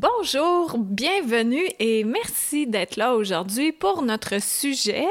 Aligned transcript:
Bonjour, 0.00 0.78
bienvenue 0.78 1.66
et 1.78 2.04
merci 2.04 2.66
d'être 2.66 2.96
là 2.96 3.14
aujourd'hui 3.14 3.70
pour 3.70 4.00
notre 4.00 4.40
sujet. 4.40 5.04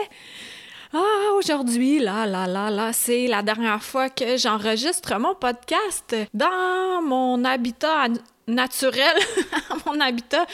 Ah, 0.91 1.33
aujourd'hui, 1.37 1.99
là, 1.99 2.25
là, 2.25 2.47
là, 2.47 2.71
là, 2.71 2.91
c'est 2.91 3.27
la 3.27 3.43
dernière 3.43 3.83
fois 3.83 4.09
que 4.09 4.35
j'enregistre 4.37 5.19
mon 5.19 5.35
podcast 5.35 6.15
dans 6.33 7.03
mon 7.03 7.45
habitat 7.45 8.07
naturel, 8.47 9.15
mon 9.85 9.99
habitat 9.99 10.47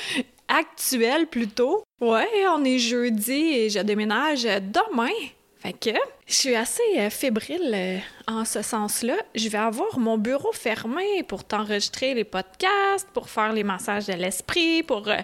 actuel 0.50 1.28
plutôt. 1.28 1.86
Ouais, 2.02 2.28
on 2.50 2.66
est 2.66 2.80
jeudi 2.80 3.54
et 3.54 3.70
je 3.70 3.80
déménage 3.80 4.44
demain. 4.44 5.16
Fait 5.60 5.72
que 5.72 5.98
je 6.28 6.34
suis 6.34 6.56
assez 6.56 6.82
euh, 6.98 7.12
fébrile 7.12 7.72
euh, 7.76 7.98
en 8.28 8.46
ce 8.46 8.64
sens-là. 8.64 9.14
Je 9.36 9.48
vais 9.48 9.60
avoir 9.60 10.00
mon 10.00 10.18
bureau 10.18 10.52
fermé 10.54 11.22
pour 11.22 11.44
t'enregistrer 11.44 12.16
les 12.16 12.24
podcasts, 12.24 13.08
pour 13.14 13.30
faire 13.30 13.54
les 13.54 13.64
massages 13.64 14.08
de 14.08 14.14
l'esprit, 14.14 14.82
pour 14.82 15.08
euh, 15.08 15.18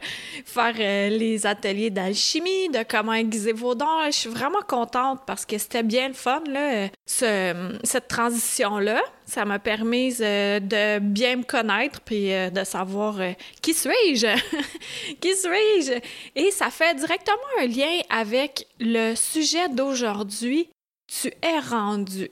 faire 0.46 0.76
les 1.10 1.48
ateliers 1.48 1.90
d'alchimie, 1.90 2.70
de 2.70 2.86
comment 2.88 3.14
aiguiser 3.14 3.52
vos 3.52 3.74
dons. 3.74 4.06
Je 4.08 4.12
suis 4.12 4.30
vraiment 4.30 4.62
contente 4.68 5.22
parce 5.26 5.44
que 5.44 5.58
c'était 5.58 5.82
bien 5.82 6.08
le 6.08 6.14
fun, 6.14 6.44
là, 6.48 6.88
cette 7.08 8.08
transition-là. 8.08 9.02
Ça 9.26 9.46
m'a 9.46 9.60
permis 9.60 10.14
de 10.16 11.00
bien 11.00 11.38
me 11.38 11.44
connaître 11.44 12.02
puis 12.02 12.30
de 12.30 12.64
savoir 12.66 13.16
qui 13.62 13.74
suis-je, 13.74 14.28
qui 15.22 15.36
suis-je? 15.36 16.00
Et 16.36 16.52
ça 16.52 16.70
fait 16.70 16.96
directement 16.96 17.38
un 17.62 17.66
lien 17.66 18.02
avec 18.10 18.68
le 18.80 19.16
sujet 19.16 19.70
d'aujourd'hui 19.70 20.70
tu 21.12 21.32
es 21.42 21.60
rendu. 21.60 22.32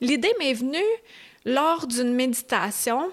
L'idée 0.00 0.32
m'est 0.38 0.54
venue 0.54 0.78
lors 1.44 1.86
d'une 1.86 2.14
méditation. 2.14 3.10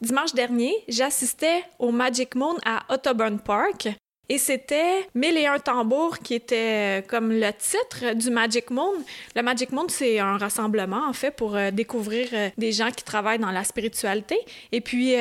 Dimanche 0.00 0.34
dernier, 0.34 0.74
j'assistais 0.88 1.64
au 1.78 1.90
Magic 1.90 2.34
Moon 2.34 2.56
à 2.64 2.92
Autoburn 2.92 3.38
Park 3.38 3.88
et 4.28 4.38
c'était 4.38 5.08
Mille 5.14 5.36
et 5.36 5.46
un 5.46 5.58
tambours 5.58 6.18
qui 6.18 6.34
était 6.34 7.00
euh, 7.00 7.02
comme 7.06 7.30
le 7.30 7.50
titre 7.52 8.14
du 8.14 8.30
Magic 8.30 8.70
Moon. 8.70 8.92
Le 9.36 9.42
Magic 9.42 9.70
Moon, 9.70 9.86
c'est 9.88 10.18
un 10.18 10.36
rassemblement, 10.36 11.08
en 11.08 11.12
fait, 11.12 11.30
pour 11.30 11.54
euh, 11.54 11.70
découvrir 11.70 12.28
euh, 12.32 12.48
des 12.58 12.72
gens 12.72 12.90
qui 12.90 13.04
travaillent 13.04 13.38
dans 13.38 13.52
la 13.52 13.62
spiritualité. 13.62 14.36
Et 14.72 14.80
puis, 14.80 15.14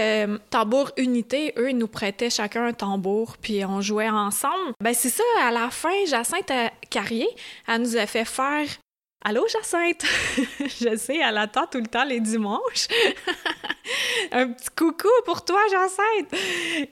Tambour 0.50 0.92
Unité, 0.98 1.53
eux, 1.58 1.70
ils 1.70 1.78
nous 1.78 1.88
prêtaient 1.88 2.30
chacun 2.30 2.66
un 2.66 2.73
tambour, 2.73 3.38
puis 3.42 3.64
on 3.66 3.81
jouait 3.81 4.09
ensemble. 4.09 4.73
Ben 4.81 4.94
c'est 4.94 5.09
ça, 5.09 5.23
à 5.42 5.52
la 5.52 5.70
fin, 5.70 5.94
Jacinthe 6.08 6.52
Carrier, 6.89 7.28
elle 7.67 7.81
nous 7.81 7.98
a 7.98 8.06
fait 8.06 8.26
faire 8.26 8.66
Allô, 9.28 9.44
Jacinthe? 9.48 10.06
je 10.59 10.95
sais, 10.98 11.18
elle 11.18 11.40
attend 11.40 11.66
tout 11.66 11.80
le 11.80 11.88
temps 11.88 12.04
les 12.04 12.20
dimanches. 12.20 12.88
Un 14.32 14.50
petit 14.50 14.70
coucou 14.78 15.09
pour 15.26 15.44
toi, 15.44 15.59
Jacinthe! 15.72 16.32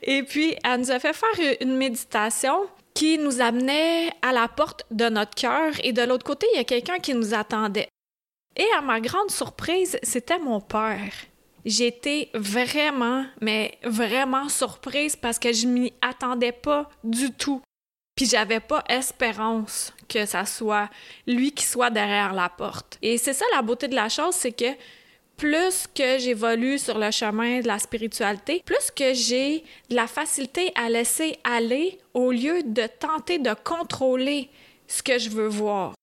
Et 0.02 0.24
puis, 0.24 0.56
elle 0.64 0.80
nous 0.80 0.90
a 0.90 0.98
fait 0.98 1.12
faire 1.12 1.56
une 1.60 1.76
méditation 1.76 2.66
qui 2.92 3.18
nous 3.18 3.40
amenait 3.40 4.10
à 4.20 4.32
la 4.32 4.48
porte 4.48 4.84
de 4.90 5.08
notre 5.08 5.36
cœur 5.36 5.74
et 5.84 5.92
de 5.92 6.02
l'autre 6.02 6.24
côté, 6.24 6.48
il 6.52 6.56
y 6.56 6.60
a 6.60 6.64
quelqu'un 6.64 6.98
qui 6.98 7.14
nous 7.14 7.34
attendait. 7.34 7.86
Et 8.56 8.66
à 8.76 8.80
ma 8.80 9.00
grande 9.00 9.30
surprise, 9.30 9.96
c'était 10.02 10.40
mon 10.40 10.60
père. 10.60 11.12
J'étais 11.64 12.30
vraiment, 12.34 13.26
mais 13.42 13.78
vraiment 13.84 14.48
surprise 14.48 15.14
parce 15.14 15.38
que 15.38 15.52
je 15.52 15.68
m'y 15.68 15.92
attendais 16.02 16.50
pas 16.50 16.90
du 17.04 17.30
tout. 17.30 17.62
Puis 18.16 18.26
j'avais 18.26 18.60
pas 18.60 18.82
espérance 18.88 19.93
que 20.04 20.26
ça 20.26 20.44
soit 20.44 20.88
lui 21.26 21.52
qui 21.52 21.64
soit 21.64 21.90
derrière 21.90 22.32
la 22.32 22.48
porte. 22.48 22.98
Et 23.02 23.18
c'est 23.18 23.32
ça 23.32 23.44
la 23.54 23.62
beauté 23.62 23.88
de 23.88 23.94
la 23.94 24.08
chose, 24.08 24.34
c'est 24.34 24.52
que 24.52 24.76
plus 25.36 25.86
que 25.92 26.18
j'évolue 26.18 26.78
sur 26.78 26.98
le 26.98 27.10
chemin 27.10 27.60
de 27.60 27.66
la 27.66 27.78
spiritualité, 27.78 28.62
plus 28.64 28.90
que 28.94 29.14
j'ai 29.14 29.64
de 29.90 29.96
la 29.96 30.06
facilité 30.06 30.72
à 30.74 30.88
laisser 30.88 31.38
aller 31.44 31.98
au 32.12 32.30
lieu 32.30 32.62
de 32.62 32.86
tenter 32.86 33.38
de 33.38 33.54
contrôler 33.64 34.48
ce 34.86 35.02
que 35.02 35.18
je 35.18 35.30
veux 35.30 35.48
voir. 35.48 35.94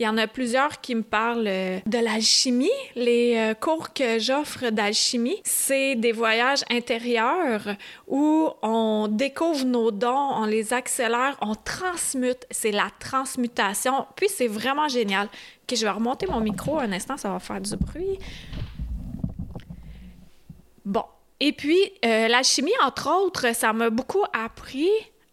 Il 0.00 0.04
y 0.04 0.08
en 0.08 0.16
a 0.16 0.28
plusieurs 0.28 0.80
qui 0.80 0.94
me 0.94 1.02
parlent 1.02 1.48
euh, 1.48 1.80
de 1.84 1.98
l'alchimie. 1.98 2.70
Les 2.94 3.34
euh, 3.36 3.54
cours 3.54 3.92
que 3.92 4.20
j'offre 4.20 4.70
d'alchimie, 4.70 5.40
c'est 5.42 5.96
des 5.96 6.12
voyages 6.12 6.64
intérieurs 6.70 7.74
où 8.06 8.48
on 8.62 9.08
découvre 9.10 9.64
nos 9.64 9.90
dons, 9.90 10.30
on 10.36 10.44
les 10.44 10.72
accélère, 10.72 11.36
on 11.40 11.56
transmute. 11.56 12.46
C'est 12.52 12.70
la 12.70 12.90
transmutation. 13.00 14.06
Puis 14.14 14.28
c'est 14.28 14.46
vraiment 14.46 14.86
génial. 14.86 15.26
Ok, 15.26 15.76
je 15.76 15.82
vais 15.84 15.90
remonter 15.90 16.28
mon 16.28 16.38
micro 16.38 16.78
un 16.78 16.92
instant, 16.92 17.16
ça 17.16 17.30
va 17.30 17.40
faire 17.40 17.60
du 17.60 17.74
bruit. 17.76 18.20
Bon. 20.84 21.02
Et 21.40 21.52
puis, 21.52 21.78
euh, 22.04 22.28
l'alchimie, 22.28 22.72
entre 22.84 23.10
autres, 23.10 23.52
ça 23.52 23.72
m'a 23.72 23.90
beaucoup 23.90 24.24
appris 24.32 24.90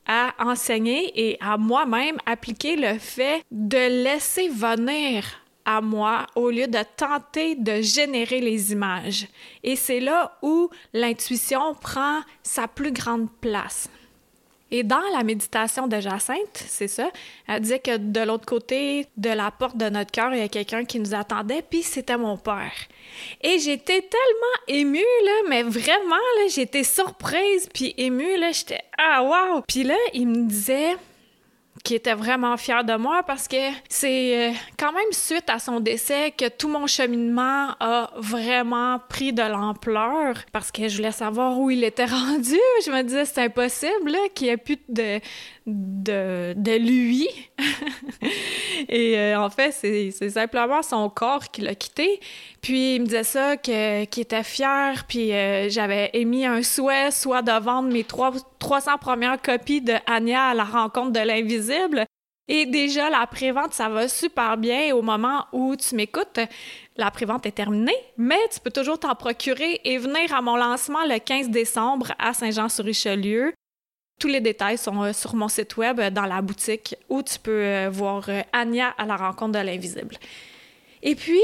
à 0.07 0.33
enseigner 0.39 1.11
et 1.15 1.37
à 1.39 1.57
moi-même 1.57 2.17
appliquer 2.25 2.75
le 2.75 2.97
fait 2.99 3.43
de 3.51 4.03
laisser 4.03 4.49
venir 4.49 5.25
à 5.65 5.81
moi 5.81 6.27
au 6.35 6.51
lieu 6.51 6.67
de 6.67 6.79
tenter 6.95 7.55
de 7.55 7.81
générer 7.81 8.39
les 8.39 8.71
images. 8.71 9.27
Et 9.63 9.75
c'est 9.75 9.99
là 9.99 10.37
où 10.41 10.69
l'intuition 10.93 11.73
prend 11.73 12.21
sa 12.43 12.67
plus 12.67 12.91
grande 12.91 13.29
place. 13.41 13.89
Et 14.71 14.83
dans 14.83 15.01
la 15.13 15.23
méditation 15.23 15.87
de 15.87 15.99
Jacinthe, 15.99 16.39
c'est 16.53 16.87
ça, 16.87 17.09
elle 17.47 17.61
disait 17.61 17.79
que 17.79 17.97
de 17.97 18.21
l'autre 18.21 18.45
côté 18.45 19.05
de 19.15 19.29
la 19.29 19.51
porte 19.51 19.77
de 19.77 19.89
notre 19.89 20.11
cœur, 20.11 20.33
il 20.33 20.39
y 20.39 20.43
a 20.43 20.47
quelqu'un 20.47 20.85
qui 20.85 20.99
nous 20.99 21.13
attendait, 21.13 21.61
puis 21.61 21.83
c'était 21.83 22.17
mon 22.17 22.35
père. 22.35 22.73
Et 23.41 23.59
j'étais 23.59 24.01
tellement 24.01 24.65
émue, 24.67 24.99
là, 25.23 25.49
mais 25.49 25.63
vraiment, 25.63 26.15
là, 26.15 26.47
j'étais 26.49 26.83
surprise, 26.83 27.69
puis 27.73 27.93
émue, 27.97 28.37
là, 28.37 28.51
j'étais 28.51 28.81
«Ah, 28.97 29.23
wow!» 29.23 29.61
Puis 29.67 29.83
là, 29.83 29.95
il 30.13 30.27
me 30.27 30.47
disait 30.47 30.95
qui 31.85 31.93
était 31.93 32.15
vraiment 32.15 32.57
fier 32.57 32.83
de 32.83 32.95
moi 32.95 33.21
parce 33.23 33.47
que 33.47 33.55
c'est 33.87 34.49
euh, 34.49 34.53
quand 34.77 34.91
même 34.91 35.11
suite 35.11 35.49
à 35.49 35.59
son 35.59 35.79
décès 35.79 36.31
que 36.31 36.49
tout 36.49 36.67
mon 36.67 36.87
cheminement 36.87 37.75
a 37.79 38.09
vraiment 38.17 38.99
pris 39.07 39.31
de 39.31 39.43
l'ampleur 39.43 40.35
parce 40.51 40.71
que 40.71 40.89
je 40.89 40.97
voulais 40.97 41.11
savoir 41.11 41.59
où 41.59 41.69
il 41.69 41.83
était 41.83 42.05
rendu. 42.19 42.57
Je 42.85 42.91
me 42.91 43.03
disais 43.03 43.25
c'est 43.25 43.43
impossible 43.43 44.17
qu'il 44.33 44.47
n'y 44.47 44.53
ait 44.53 44.57
plus 44.57 44.79
de, 44.89 45.19
de, 45.67 46.53
de 46.57 46.77
lui. 46.77 47.29
Et 48.89 49.17
euh, 49.17 49.39
en 49.39 49.49
fait, 49.49 49.71
c'est 49.71 50.29
simplement 50.29 50.81
son 50.81 51.09
corps 51.09 51.49
qui 51.51 51.61
l'a 51.61 51.75
quitté. 51.75 52.19
Puis 52.61 52.95
il 52.95 53.01
me 53.01 53.05
disait 53.05 53.23
ça, 53.23 53.57
qu'il 53.57 53.73
était 54.17 54.43
fier, 54.43 55.05
puis 55.07 55.33
euh, 55.33 55.69
j'avais 55.69 56.09
émis 56.13 56.45
un 56.45 56.63
souhait, 56.63 57.11
soit 57.11 57.41
de 57.41 57.51
vendre 57.63 57.91
mes 57.91 58.03
trois, 58.03 58.31
300 58.59 58.97
premières 58.99 59.41
copies 59.41 59.81
de 59.81 59.93
Anya 60.07 60.49
à 60.49 60.53
la 60.53 60.63
rencontre 60.63 61.11
de 61.11 61.19
l'invisible. 61.19 62.05
Et 62.47 62.67
déjà, 62.67 63.09
la 63.09 63.25
prévente, 63.25 63.73
ça 63.73 63.89
va 63.89 64.07
super 64.07 64.57
bien. 64.57 64.95
au 64.95 65.01
moment 65.01 65.45
où 65.51 65.75
tu 65.75 65.95
m'écoutes, 65.95 66.39
la 66.95 67.09
prévente 67.09 67.45
est 67.47 67.51
terminée, 67.51 67.95
mais 68.17 68.39
tu 68.53 68.59
peux 68.59 68.69
toujours 68.71 68.99
t'en 68.99 69.15
procurer 69.15 69.81
et 69.83 69.97
venir 69.97 70.33
à 70.33 70.41
mon 70.41 70.55
lancement 70.55 71.03
le 71.05 71.17
15 71.17 71.49
décembre 71.49 72.11
à 72.19 72.33
Saint-Jean-sur-Richelieu. 72.33 73.53
Tous 74.17 74.27
les 74.27 74.39
détails 74.39 74.77
sont 74.77 75.03
euh, 75.03 75.13
sur 75.13 75.35
mon 75.35 75.49
site 75.49 75.75
web 75.75 75.99
euh, 75.99 76.09
dans 76.09 76.25
la 76.25 76.41
boutique 76.41 76.95
où 77.09 77.21
tu 77.21 77.37
peux 77.37 77.51
euh, 77.51 77.89
voir 77.91 78.29
Anya 78.53 78.93
à 78.97 79.05
la 79.05 79.17
rencontre 79.17 79.59
de 79.59 79.65
l'invisible. 79.65 80.15
Et 81.03 81.15
puis, 81.15 81.41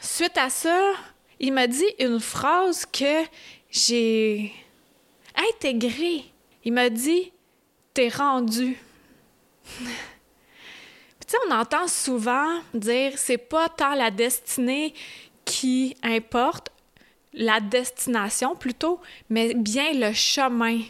suite 0.00 0.36
à 0.36 0.50
ça, 0.50 0.92
il 1.38 1.52
m'a 1.52 1.66
dit 1.66 1.86
une 1.98 2.20
phrase 2.20 2.84
que 2.84 3.24
j'ai 3.70 4.52
intégrée. 5.34 6.24
Il 6.64 6.74
m'a 6.74 6.90
dit 6.90 7.32
T'es 7.94 8.08
rendu. 8.08 8.76
tu 9.78 9.84
sais, 11.26 11.38
on 11.48 11.52
entend 11.52 11.88
souvent 11.88 12.60
dire 12.74 13.12
c'est 13.16 13.38
pas 13.38 13.68
tant 13.68 13.94
la 13.94 14.10
destinée 14.10 14.94
qui 15.44 15.96
importe, 16.02 16.70
la 17.32 17.60
destination 17.60 18.54
plutôt, 18.54 19.00
mais 19.28 19.54
bien 19.54 19.92
le 19.94 20.12
chemin 20.12 20.82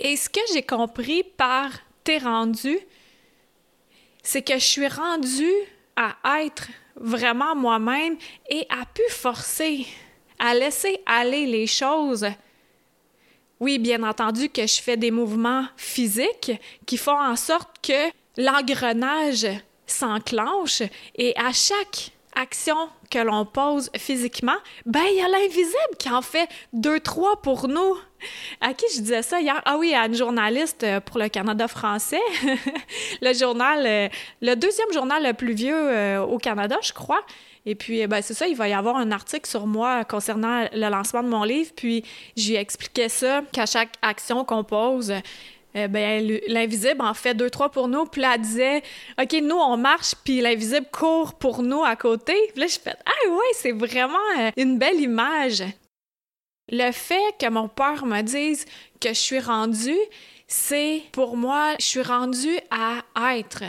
et 0.00 0.16
ce 0.16 0.28
que 0.28 0.40
j'ai 0.52 0.62
compris 0.62 1.22
par 1.22 1.70
t'es 2.04 2.18
rendu, 2.18 2.78
c'est 4.22 4.42
que 4.42 4.54
je 4.54 4.64
suis 4.64 4.88
rendue 4.88 5.52
à 5.96 6.14
être 6.44 6.68
vraiment 6.96 7.54
moi-même 7.54 8.16
et 8.48 8.66
à 8.68 8.84
pu 8.86 9.02
forcer, 9.10 9.86
à 10.38 10.54
laisser 10.54 11.00
aller 11.06 11.46
les 11.46 11.66
choses 11.66 12.26
Oui, 13.60 13.78
bien 13.78 14.02
entendu 14.02 14.48
que 14.48 14.66
je 14.66 14.80
fais 14.80 14.96
des 14.96 15.10
mouvements 15.10 15.66
physiques 15.76 16.52
qui 16.86 16.96
font 16.96 17.18
en 17.18 17.36
sorte 17.36 17.76
que 17.82 18.10
l'engrenage 18.36 19.46
s'enclenche 19.86 20.82
et 21.16 21.36
à 21.36 21.52
chaque 21.52 22.12
action 22.34 22.88
que 23.10 23.18
l'on 23.18 23.44
pose 23.44 23.90
physiquement, 23.96 24.56
ben 24.86 25.02
il 25.10 25.16
y 25.16 25.20
a 25.20 25.28
l'invisible 25.28 25.96
qui 25.98 26.10
en 26.10 26.22
fait 26.22 26.48
deux, 26.72 27.00
trois 27.00 27.40
pour 27.42 27.66
nous. 27.68 27.96
À 28.60 28.74
qui 28.74 28.86
je 28.94 29.00
disais 29.00 29.22
ça 29.22 29.40
hier? 29.40 29.60
Ah 29.64 29.76
oui, 29.78 29.94
à 29.94 30.06
une 30.06 30.14
journaliste 30.14 30.84
euh, 30.84 31.00
pour 31.00 31.18
le 31.18 31.28
Canada 31.28 31.68
français. 31.68 32.20
le 33.22 33.32
journal, 33.32 33.86
euh, 33.86 34.08
le 34.40 34.54
deuxième 34.54 34.92
journal 34.92 35.24
le 35.24 35.32
plus 35.32 35.52
vieux 35.52 35.74
euh, 35.74 36.20
au 36.20 36.38
Canada, 36.38 36.76
je 36.82 36.92
crois. 36.92 37.22
Et 37.66 37.74
puis, 37.74 38.06
ben, 38.06 38.22
c'est 38.22 38.34
ça, 38.34 38.46
il 38.46 38.56
va 38.56 38.68
y 38.68 38.72
avoir 38.72 38.96
un 38.96 39.10
article 39.10 39.48
sur 39.48 39.66
moi 39.66 40.04
concernant 40.04 40.66
le 40.72 40.88
lancement 40.88 41.22
de 41.22 41.28
mon 41.28 41.44
livre. 41.44 41.70
Puis, 41.76 42.02
j'ai 42.36 42.56
expliqué 42.56 43.08
ça, 43.08 43.42
qu'à 43.52 43.66
chaque 43.66 43.90
action 44.00 44.44
qu'on 44.44 44.64
pose, 44.64 45.12
ben, 45.74 46.40
l'invisible 46.48 47.02
en 47.02 47.12
fait 47.12 47.34
deux, 47.34 47.50
trois 47.50 47.68
pour 47.68 47.88
nous. 47.88 48.06
Puis 48.06 48.22
elle 48.22 48.40
disait, 48.40 48.82
OK, 49.20 49.32
nous, 49.42 49.56
on 49.56 49.76
marche, 49.76 50.14
puis 50.24 50.40
l'invisible 50.40 50.86
court 50.90 51.34
pour 51.34 51.62
nous 51.62 51.84
à 51.84 51.94
côté. 51.94 52.34
Puis 52.52 52.60
là, 52.62 52.66
je 52.68 52.78
fais, 52.78 52.94
ah 53.04 53.28
ouais, 53.28 53.52
c'est 53.52 53.72
vraiment 53.72 54.16
une 54.56 54.78
belle 54.78 55.00
image. 55.00 55.62
Le 56.70 56.92
fait 56.92 57.34
que 57.38 57.48
mon 57.48 57.68
père 57.68 58.04
me 58.04 58.22
dise 58.22 58.64
que 59.00 59.08
je 59.08 59.14
suis 59.14 59.40
rendue, 59.40 59.98
c'est 60.46 61.02
pour 61.12 61.36
moi, 61.36 61.74
je 61.78 61.84
suis 61.84 62.02
rendue 62.02 62.58
à 62.70 63.02
être. 63.36 63.64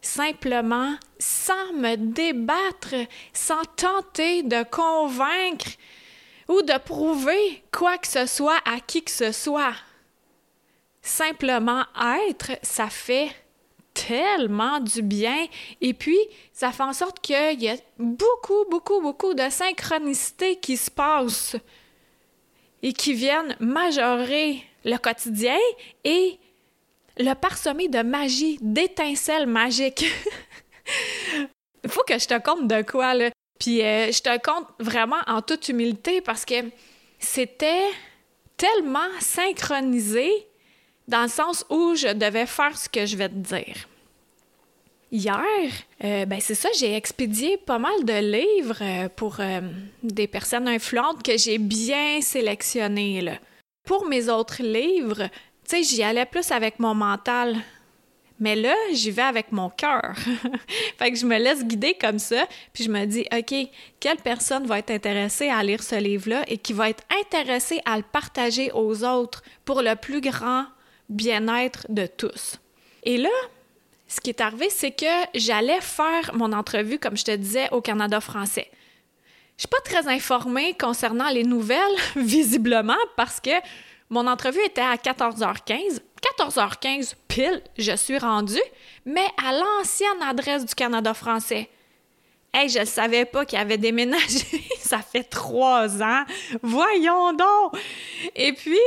Simplement, 0.00 0.94
sans 1.18 1.72
me 1.74 1.96
débattre, 1.96 2.94
sans 3.34 3.62
tenter 3.76 4.42
de 4.42 4.62
convaincre 4.62 5.70
ou 6.48 6.62
de 6.62 6.78
prouver 6.78 7.62
quoi 7.70 7.98
que 7.98 8.08
ce 8.08 8.26
soit 8.26 8.58
à 8.64 8.80
qui 8.80 9.02
que 9.02 9.10
ce 9.10 9.32
soit 9.32 9.74
simplement 11.02 11.84
être, 12.28 12.52
ça 12.62 12.88
fait 12.88 13.30
tellement 13.94 14.80
du 14.80 15.02
bien. 15.02 15.46
Et 15.80 15.94
puis, 15.94 16.18
ça 16.52 16.72
fait 16.72 16.82
en 16.82 16.92
sorte 16.92 17.20
qu'il 17.20 17.62
y 17.62 17.68
a 17.68 17.76
beaucoup, 17.98 18.64
beaucoup, 18.70 19.00
beaucoup 19.00 19.34
de 19.34 19.48
synchronicité 19.50 20.56
qui 20.56 20.76
se 20.76 20.90
passent 20.90 21.56
et 22.82 22.92
qui 22.92 23.12
viennent 23.12 23.56
majorer 23.60 24.64
le 24.84 24.96
quotidien 24.96 25.58
et 26.04 26.38
le 27.18 27.34
parsemer 27.34 27.88
de 27.88 28.02
magie, 28.02 28.58
d'étincelles 28.62 29.46
magiques. 29.46 30.06
Il 31.84 31.90
faut 31.90 32.02
que 32.04 32.18
je 32.18 32.26
te 32.26 32.38
compte 32.38 32.66
de 32.66 32.82
quoi, 32.82 33.14
là. 33.14 33.30
Puis 33.58 33.82
euh, 33.82 34.10
je 34.10 34.22
te 34.22 34.38
compte 34.38 34.66
vraiment 34.78 35.20
en 35.26 35.42
toute 35.42 35.68
humilité 35.68 36.22
parce 36.22 36.46
que 36.46 36.54
c'était 37.18 37.90
tellement 38.56 39.10
synchronisé 39.20 40.30
dans 41.06 41.22
le 41.22 41.28
sens 41.28 41.66
où 41.68 41.94
je 41.94 42.08
devais 42.08 42.46
faire 42.46 42.76
ce 42.78 42.88
que 42.88 43.04
je 43.04 43.16
vais 43.16 43.28
te 43.28 43.34
dire. 43.34 43.89
Hier, 45.12 45.72
euh, 46.04 46.24
ben 46.24 46.40
c'est 46.40 46.54
ça, 46.54 46.68
j'ai 46.78 46.94
expédié 46.94 47.56
pas 47.56 47.80
mal 47.80 48.04
de 48.04 48.12
livres 48.12 48.78
euh, 48.80 49.08
pour 49.08 49.40
euh, 49.40 49.60
des 50.04 50.28
personnes 50.28 50.68
influentes 50.68 51.24
que 51.24 51.36
j'ai 51.36 51.58
bien 51.58 52.20
sélectionnés. 52.20 53.20
Là. 53.20 53.32
Pour 53.84 54.06
mes 54.06 54.28
autres 54.28 54.62
livres, 54.62 55.24
tu 55.68 55.76
sais, 55.76 55.82
j'y 55.82 56.04
allais 56.04 56.26
plus 56.26 56.52
avec 56.52 56.78
mon 56.78 56.94
mental. 56.94 57.56
Mais 58.38 58.54
là, 58.54 58.74
j'y 58.92 59.10
vais 59.10 59.22
avec 59.22 59.50
mon 59.50 59.68
cœur. 59.68 60.14
fait 60.98 61.10
que 61.10 61.18
je 61.18 61.26
me 61.26 61.38
laisse 61.38 61.64
guider 61.64 61.94
comme 62.00 62.20
ça, 62.20 62.46
puis 62.72 62.84
je 62.84 62.90
me 62.90 63.04
dis, 63.04 63.26
OK, 63.36 63.68
quelle 63.98 64.16
personne 64.18 64.64
va 64.64 64.78
être 64.78 64.92
intéressée 64.92 65.48
à 65.48 65.62
lire 65.64 65.82
ce 65.82 65.96
livre-là 65.96 66.44
et 66.46 66.56
qui 66.56 66.72
va 66.72 66.88
être 66.88 67.02
intéressée 67.20 67.80
à 67.84 67.96
le 67.96 68.04
partager 68.04 68.70
aux 68.72 69.04
autres 69.04 69.42
pour 69.64 69.82
le 69.82 69.96
plus 69.96 70.20
grand 70.20 70.66
bien-être 71.08 71.84
de 71.88 72.06
tous? 72.06 72.60
Et 73.02 73.18
là, 73.18 73.28
ce 74.10 74.20
qui 74.20 74.30
est 74.30 74.40
arrivé, 74.40 74.68
c'est 74.70 74.90
que 74.90 75.06
j'allais 75.36 75.80
faire 75.80 76.32
mon 76.34 76.52
entrevue, 76.52 76.98
comme 76.98 77.16
je 77.16 77.24
te 77.24 77.36
disais, 77.36 77.68
au 77.70 77.80
Canada 77.80 78.20
français. 78.20 78.68
Je 79.56 79.62
suis 79.62 79.68
pas 79.68 79.80
très 79.84 80.08
informée 80.08 80.74
concernant 80.74 81.28
les 81.28 81.44
nouvelles, 81.44 81.96
visiblement, 82.16 82.98
parce 83.16 83.38
que 83.38 83.52
mon 84.08 84.26
entrevue 84.26 84.64
était 84.64 84.80
à 84.80 84.96
14h15. 84.96 86.00
14h15 86.38 87.14
pile, 87.28 87.62
je 87.78 87.94
suis 87.94 88.18
rendue, 88.18 88.60
mais 89.04 89.26
à 89.42 89.52
l'ancienne 89.52 90.22
adresse 90.28 90.64
du 90.64 90.74
Canada 90.74 91.14
français. 91.14 91.70
Hey, 92.52 92.68
je 92.68 92.80
ne 92.80 92.84
savais 92.86 93.26
pas 93.26 93.44
qu'il 93.44 93.60
avait 93.60 93.78
déménagé. 93.78 94.44
Ça 94.80 94.98
fait 94.98 95.22
trois 95.22 96.02
ans. 96.02 96.24
Voyons 96.64 97.32
donc. 97.32 97.80
Et 98.34 98.52
puis, 98.54 98.80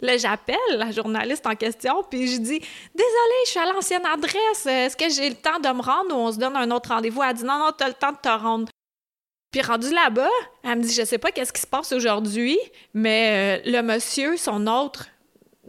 Là, 0.00 0.16
j'appelle 0.16 0.56
la 0.70 0.90
journaliste 0.90 1.46
en 1.46 1.54
question, 1.54 2.02
puis 2.10 2.28
je 2.28 2.38
dis 2.38 2.58
Désolée, 2.94 3.42
je 3.44 3.50
suis 3.50 3.60
à 3.60 3.72
l'ancienne 3.72 4.04
adresse. 4.06 4.66
Est-ce 4.66 4.96
que 4.96 5.08
j'ai 5.08 5.28
le 5.28 5.36
temps 5.36 5.58
de 5.58 5.68
me 5.68 5.82
rendre 5.82 6.14
ou 6.14 6.18
on 6.18 6.32
se 6.32 6.38
donne 6.38 6.56
un 6.56 6.70
autre 6.70 6.90
rendez-vous? 6.90 7.22
Elle 7.22 7.34
dit 7.34 7.44
Non, 7.44 7.58
non, 7.58 7.70
t'as 7.76 7.88
le 7.88 7.94
temps 7.94 8.12
de 8.12 8.18
te 8.18 8.28
rendre. 8.28 8.68
Puis 9.50 9.62
rendu 9.62 9.90
là-bas, 9.90 10.30
elle 10.64 10.78
me 10.78 10.82
dit 10.82 10.92
Je 10.92 11.04
sais 11.04 11.18
pas 11.18 11.30
qu'est-ce 11.30 11.52
qui 11.52 11.60
se 11.60 11.66
passe 11.66 11.92
aujourd'hui, 11.92 12.58
mais 12.92 13.60
euh, 13.64 13.70
le 13.70 13.82
monsieur, 13.82 14.36
son 14.36 14.66
autre 14.66 15.06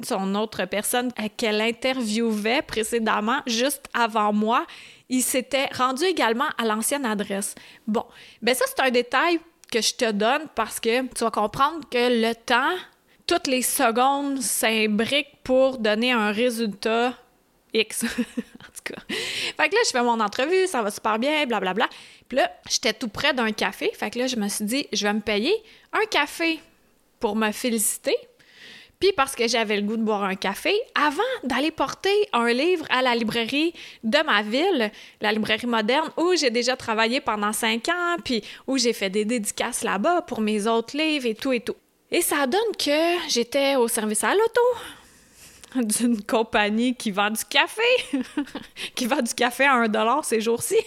son 0.03 0.35
autre 0.35 0.65
personne 0.65 1.11
qu'elle 1.37 1.61
interviewait 1.61 2.61
précédemment, 2.61 3.39
juste 3.45 3.85
avant 3.93 4.33
moi, 4.33 4.65
il 5.09 5.21
s'était 5.21 5.67
rendu 5.73 6.03
également 6.03 6.47
à 6.57 6.65
l'ancienne 6.65 7.05
adresse. 7.05 7.55
Bon, 7.87 8.05
ben 8.41 8.55
ça, 8.55 8.65
c'est 8.67 8.81
un 8.81 8.91
détail 8.91 9.39
que 9.71 9.81
je 9.81 9.95
te 9.95 10.11
donne 10.11 10.47
parce 10.55 10.79
que 10.79 11.01
tu 11.01 11.23
vas 11.23 11.31
comprendre 11.31 11.87
que 11.89 12.21
le 12.21 12.33
temps 12.33 12.75
toutes 13.27 13.47
les 13.47 13.61
secondes 13.61 14.41
s'imbriquent 14.41 15.37
pour 15.43 15.77
donner 15.77 16.11
un 16.11 16.31
résultat 16.31 17.13
X. 17.73 18.03
en 18.03 18.07
tout 18.07 18.93
cas. 18.93 19.01
Fait 19.09 19.69
que 19.69 19.75
là, 19.75 19.81
je 19.85 19.91
fais 19.91 20.01
mon 20.01 20.19
entrevue, 20.19 20.67
ça 20.67 20.81
va 20.81 20.91
super 20.91 21.19
bien, 21.19 21.45
blablabla. 21.45 21.89
Puis 22.27 22.37
là, 22.37 22.51
j'étais 22.69 22.93
tout 22.93 23.07
près 23.07 23.33
d'un 23.33 23.51
café. 23.51 23.91
Fait 23.93 24.09
que 24.09 24.19
là, 24.19 24.27
je 24.27 24.35
me 24.35 24.47
suis 24.47 24.65
dit, 24.65 24.87
je 24.93 25.05
vais 25.05 25.13
me 25.13 25.21
payer 25.21 25.53
un 25.93 26.05
café 26.09 26.59
pour 27.19 27.35
me 27.35 27.51
féliciter. 27.51 28.15
Puis 28.99 29.11
parce 29.11 29.35
que 29.35 29.47
j'avais 29.47 29.75
le 29.75 29.81
goût 29.81 29.97
de 29.97 30.03
boire 30.03 30.23
un 30.23 30.35
café, 30.35 30.73
avant 30.95 31.21
d'aller 31.43 31.71
porter 31.71 32.15
un 32.31 32.51
livre 32.53 32.85
à 32.89 33.01
la 33.01 33.13
librairie 33.13 33.73
de 34.03 34.17
ma 34.25 34.41
ville, 34.41 34.89
la 35.19 35.33
librairie 35.33 35.67
moderne, 35.67 36.09
où 36.17 36.33
j'ai 36.35 36.49
déjà 36.49 36.77
travaillé 36.77 37.19
pendant 37.19 37.51
cinq 37.51 37.89
ans, 37.89 38.15
puis 38.23 38.41
où 38.67 38.77
j'ai 38.77 38.93
fait 38.93 39.09
des 39.09 39.25
dédicaces 39.25 39.83
là-bas 39.83 40.21
pour 40.21 40.39
mes 40.39 40.65
autres 40.65 40.95
livres 40.95 41.25
et 41.25 41.35
tout 41.35 41.51
et 41.51 41.59
tout. 41.59 41.75
Et 42.11 42.21
ça 42.21 42.45
donne 42.47 42.75
que 42.77 43.29
j'étais 43.29 43.75
au 43.75 43.87
service 43.87 44.23
à 44.23 44.33
l'auto 44.33 44.61
d'une 45.75 46.23
compagnie 46.23 46.95
qui 46.95 47.11
vend 47.11 47.31
du 47.31 47.43
café, 47.45 47.81
qui 48.95 49.07
vend 49.07 49.21
du 49.21 49.33
café 49.33 49.65
à 49.65 49.73
un 49.73 49.87
dollar 49.87 50.23
ces 50.23 50.39
jours-ci. 50.39 50.77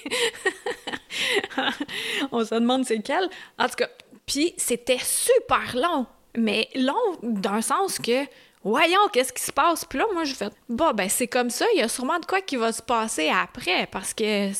On 2.32 2.44
se 2.44 2.54
demande 2.54 2.84
c'est 2.84 3.00
quel. 3.00 3.28
En 3.58 3.68
tout 3.68 3.76
cas, 3.76 3.88
puis 4.26 4.54
c'était 4.56 4.98
super 5.02 5.74
long, 5.74 6.06
mais 6.36 6.68
long 6.74 6.94
d'un 7.22 7.62
sens 7.62 7.98
que 7.98 8.24
voyons 8.62 9.08
qu'est-ce 9.12 9.32
qui 9.32 9.42
se 9.42 9.52
passe? 9.52 9.84
Puis 9.84 9.98
là, 9.98 10.06
moi, 10.12 10.24
je 10.24 10.34
fais 10.34 10.50
bon, 10.68 10.92
ben 10.92 11.08
c'est 11.08 11.28
comme 11.28 11.50
ça, 11.50 11.66
il 11.74 11.80
y 11.80 11.82
a 11.82 11.88
sûrement 11.88 12.18
de 12.18 12.26
quoi 12.26 12.40
qui 12.40 12.56
va 12.56 12.72
se 12.72 12.82
passer 12.82 13.28
après 13.28 13.88
parce 13.90 14.14
que 14.14 14.50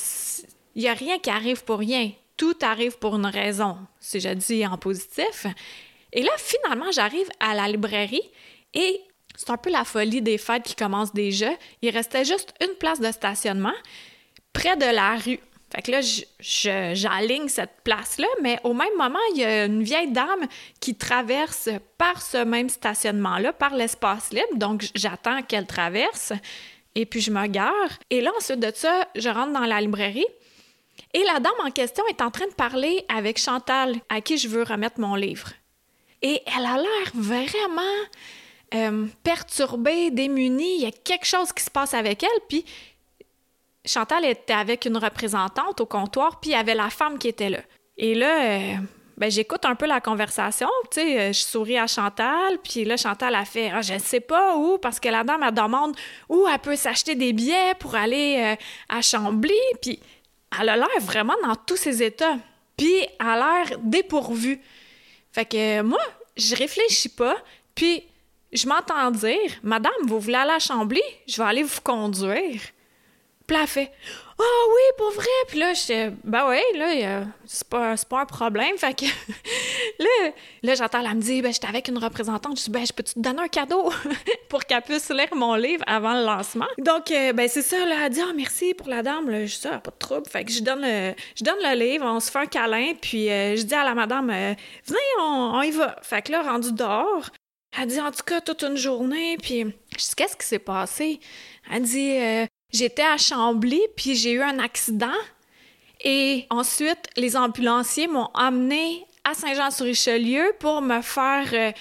il 0.74 0.82
y 0.82 0.88
a 0.88 0.94
rien 0.94 1.18
qui 1.18 1.30
arrive 1.30 1.64
pour 1.64 1.78
rien. 1.78 2.10
Tout 2.36 2.56
arrive 2.62 2.98
pour 2.98 3.16
une 3.16 3.26
raison, 3.26 3.78
si 3.98 4.20
je 4.20 4.28
dis 4.28 4.64
en 4.64 4.78
positif. 4.78 5.46
Et 6.12 6.22
là, 6.22 6.30
finalement, 6.38 6.90
j'arrive 6.90 7.28
à 7.40 7.54
la 7.54 7.68
librairie 7.68 8.30
et 8.74 9.00
c'est 9.36 9.50
un 9.50 9.56
peu 9.56 9.70
la 9.70 9.84
folie 9.84 10.22
des 10.22 10.38
fêtes 10.38 10.64
qui 10.64 10.74
commence 10.74 11.12
déjà. 11.12 11.50
Il 11.82 11.90
restait 11.90 12.24
juste 12.24 12.54
une 12.60 12.74
place 12.76 13.00
de 13.00 13.10
stationnement 13.12 13.74
près 14.52 14.76
de 14.76 14.86
la 14.86 15.16
rue. 15.16 15.40
Fait 15.72 15.82
que 15.82 15.90
là, 15.90 16.00
j'aligne 16.94 17.48
cette 17.48 17.82
place-là, 17.84 18.26
mais 18.42 18.58
au 18.64 18.72
même 18.72 18.96
moment, 18.96 19.18
il 19.34 19.40
y 19.40 19.44
a 19.44 19.66
une 19.66 19.82
vieille 19.82 20.10
dame 20.10 20.46
qui 20.80 20.94
traverse 20.94 21.68
par 21.98 22.22
ce 22.22 22.38
même 22.38 22.70
stationnement-là, 22.70 23.52
par 23.52 23.74
l'espace 23.74 24.30
libre. 24.30 24.56
Donc, 24.56 24.86
j'attends 24.94 25.42
qu'elle 25.42 25.66
traverse 25.66 26.32
et 26.94 27.04
puis 27.04 27.20
je 27.20 27.30
me 27.30 27.46
gare. 27.46 27.98
Et 28.08 28.22
là, 28.22 28.30
ensuite 28.38 28.60
de 28.60 28.72
ça, 28.74 29.06
je 29.14 29.28
rentre 29.28 29.52
dans 29.52 29.66
la 29.66 29.80
librairie. 29.80 30.26
Et 31.12 31.22
la 31.24 31.38
dame 31.38 31.52
en 31.64 31.70
question 31.70 32.04
est 32.08 32.22
en 32.22 32.30
train 32.30 32.46
de 32.46 32.54
parler 32.54 33.04
avec 33.08 33.38
Chantal, 33.38 33.94
à 34.08 34.20
qui 34.20 34.38
je 34.38 34.48
veux 34.48 34.62
remettre 34.62 34.98
mon 35.00 35.14
livre. 35.14 35.50
Et 36.22 36.42
elle 36.46 36.66
a 36.66 36.76
l'air 36.76 37.12
vraiment 37.14 37.82
euh, 38.75 39.06
perturbée, 39.22 40.10
démunie. 40.10 40.76
Il 40.76 40.82
y 40.82 40.87
a 40.87 40.90
quelque 40.90 41.26
chose 41.26 41.52
qui 41.52 41.62
se 41.62 41.70
passe 41.70 41.94
avec 41.94 42.22
elle. 42.22 42.40
Puis 42.48 42.64
Chantal 43.84 44.25
était 44.25 44.52
avec 44.52 44.84
une 44.84 44.98
représentante 44.98 45.80
au 45.80 45.87
comptoir, 45.87 46.40
puis 46.40 46.50
il 46.50 46.52
y 46.52 46.56
avait 46.56 46.75
la 46.75 46.90
femme 46.90 47.18
qui 47.18 47.28
était 47.28 47.48
là. 47.48 47.60
Et 47.96 48.14
là, 48.14 48.44
euh, 48.44 48.75
ben, 49.16 49.30
j'écoute 49.30 49.64
un 49.64 49.75
peu 49.75 49.87
la 49.87 50.00
conversation, 50.00 50.68
tu 50.90 51.00
sais, 51.00 51.20
euh, 51.20 51.32
je 51.32 51.38
souris 51.38 51.78
à 51.78 51.87
Chantal, 51.87 52.58
puis 52.62 52.84
là, 52.84 52.96
Chantal 52.96 53.34
a 53.34 53.44
fait 53.44 53.70
ah, 53.72 53.80
Je 53.80 53.94
ne 53.94 53.98
sais 53.98 54.20
pas 54.20 54.56
où, 54.56 54.78
parce 54.78 55.00
que 55.00 55.08
la 55.08 55.25
dame, 55.25 55.42
elle 55.42 55.54
demande 55.54 55.96
où 56.28 56.46
elle 56.46 56.58
peut 56.58 56.76
s'acheter 56.76 57.14
des 57.14 57.32
billets 57.32 57.75
pour 57.78 57.94
aller 57.94 58.56
à 58.88 59.00
Chambly, 59.00 59.54
puis 59.80 59.98
elle 60.60 60.68
a 60.68 60.76
l'air 60.76 61.00
vraiment 61.00 61.34
dans 61.42 61.56
tous 61.56 61.76
ses 61.76 62.02
états. 62.02 62.37
Puis 62.76 62.94
elle 63.18 63.26
a 63.26 63.37
l'air 63.64 63.78
dépourvue. 63.82 64.60
Fait 65.32 65.44
que 65.44 65.82
moi, 65.82 66.00
je 66.37 66.54
réfléchis 66.54 67.08
pas. 67.08 67.37
Puis, 67.75 68.02
je 68.52 68.66
m'entends 68.66 69.11
dire, 69.11 69.50
Madame, 69.62 69.92
vous 70.06 70.20
voulez 70.20 70.37
aller 70.37 70.52
à 70.52 70.58
Chambly? 70.58 71.02
Je 71.26 71.37
vais 71.37 71.49
aller 71.49 71.62
vous 71.62 71.80
conduire. 71.82 72.61
Puis 73.48 73.66
fait 73.66 73.90
Ah 74.38 74.42
oh, 74.42 74.72
oui, 74.74 74.82
pour 74.98 75.10
vrai. 75.12 75.26
Puis 75.48 75.58
là, 75.58 75.72
je 75.72 76.10
Ben 76.22 76.46
oui, 76.50 76.60
là, 76.78 77.24
c'est 77.46 77.66
pas, 77.66 77.94
un 78.20 78.26
problème. 78.26 78.76
Fait 78.76 78.92
que 78.92 79.06
là, 79.98 80.30
là 80.62 80.74
j'entends, 80.74 81.00
elle 81.00 81.16
me 81.16 81.22
dire 81.22 81.42
Ben, 81.42 81.50
j'étais 81.50 81.66
avec 81.66 81.88
une 81.88 81.96
représentante. 81.96 82.58
Je 82.58 82.64
dis 82.64 82.70
Ben, 82.70 82.86
je 82.86 82.92
peux-tu 82.92 83.14
te 83.14 83.20
donner 83.20 83.40
un 83.40 83.48
cadeau 83.48 83.90
pour 84.50 84.64
qu'elle 84.64 84.82
puisse 84.82 85.08
lire 85.08 85.34
mon 85.34 85.54
livre 85.54 85.82
avant 85.86 86.12
le 86.12 86.26
lancement? 86.26 86.66
Donc, 86.76 87.10
euh, 87.10 87.32
ben, 87.32 87.48
c'est 87.48 87.62
ça, 87.62 87.86
là. 87.86 88.04
Elle 88.04 88.12
dit 88.12 88.20
Ah, 88.20 88.32
merci 88.36 88.74
pour 88.74 88.88
la 88.88 89.02
dame. 89.02 89.30
Là, 89.30 89.46
je 89.46 89.54
dis 89.54 89.62
pas 89.62 89.78
de 89.78 89.98
trouble. 89.98 90.28
Fait 90.28 90.44
que 90.44 90.52
je 90.52 90.60
donne, 90.60 90.82
le, 90.82 91.14
je 91.34 91.42
donne 91.42 91.58
le 91.62 91.74
livre, 91.74 92.04
on 92.04 92.20
se 92.20 92.30
fait 92.30 92.40
un 92.40 92.46
câlin. 92.46 92.92
Puis 93.00 93.30
euh, 93.30 93.56
je 93.56 93.62
dis 93.62 93.74
à 93.74 93.84
la 93.84 93.94
madame 93.94 94.28
euh, 94.28 94.54
Venez, 94.84 94.98
on, 95.20 95.62
y 95.62 95.70
va. 95.70 95.96
Fait 96.02 96.20
que 96.20 96.32
là, 96.32 96.42
rendu 96.42 96.72
dehors, 96.72 97.30
elle 97.80 97.88
dit 97.88 98.00
en 98.00 98.10
tout 98.10 98.24
cas 98.26 98.42
toute 98.42 98.62
une 98.62 98.76
journée, 98.76 99.38
puis 99.38 99.60
je 99.92 99.96
dis 99.96 100.14
qu'est-ce 100.14 100.36
qui 100.36 100.46
s'est 100.46 100.58
passé? 100.58 101.18
Elle 101.70 101.82
dit 101.82 102.18
J'étais 102.72 103.02
à 103.02 103.16
Chambly, 103.16 103.80
puis 103.96 104.14
j'ai 104.14 104.32
eu 104.32 104.42
un 104.42 104.58
accident. 104.58 105.16
Et 106.04 106.46
ensuite, 106.50 107.08
les 107.16 107.37
ambulanciers 107.37 108.06
m'ont 108.06 108.30
amené 108.34 109.06
à 109.25 109.34
Saint-Jean-sur-Richelieu 109.34 110.54
pour 110.58 110.80
me 110.80 111.02
faire, 111.02 111.48
euh, 111.52 111.72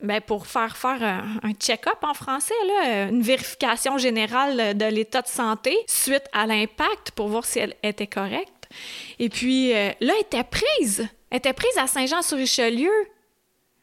ben 0.00 0.20
pour 0.20 0.46
faire 0.46 0.76
faire 0.76 1.02
un, 1.42 1.52
check-up 1.54 1.98
en 2.02 2.14
français, 2.14 2.54
là, 2.66 3.08
une 3.08 3.22
vérification 3.22 3.98
générale 3.98 4.76
de 4.76 4.84
l'état 4.86 5.22
de 5.22 5.28
santé 5.28 5.76
suite 5.86 6.24
à 6.32 6.46
l'impact 6.46 7.12
pour 7.12 7.28
voir 7.28 7.44
si 7.44 7.58
elle 7.58 7.76
était 7.82 8.06
correcte. 8.06 8.68
Et 9.18 9.28
puis 9.28 9.72
euh, 9.74 9.90
là, 10.00 10.14
elle 10.14 10.20
était 10.20 10.44
prise. 10.44 11.06
Elle 11.30 11.38
était 11.38 11.52
prise 11.52 11.76
à 11.76 11.86
Saint-Jean-sur-Richelieu. 11.86 12.92